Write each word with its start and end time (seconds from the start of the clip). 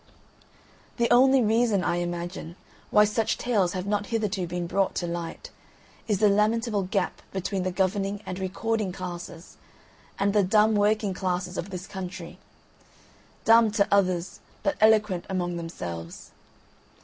The 0.97 1.11
only 1.11 1.43
reason, 1.43 1.83
I 1.83 1.97
imagine, 1.97 2.55
why 2.89 3.05
such 3.05 3.37
tales 3.37 3.73
have 3.73 3.85
not 3.85 4.07
hitherto 4.07 4.47
been 4.47 4.65
brought 4.65 4.95
to 4.95 5.05
light, 5.05 5.51
is 6.07 6.17
the 6.17 6.27
lamentable 6.27 6.81
gap 6.81 7.21
between 7.31 7.61
the 7.61 7.71
governing 7.71 8.19
and 8.25 8.39
recording 8.39 8.91
classes 8.91 9.57
and 10.17 10.33
the 10.33 10.41
dumb 10.41 10.73
working 10.73 11.13
classes 11.13 11.55
of 11.55 11.69
this 11.69 11.85
country 11.85 12.39
dumb 13.45 13.69
to 13.73 13.87
others 13.91 14.39
but 14.63 14.75
eloquent 14.81 15.25
among 15.29 15.57
themselves. 15.57 16.31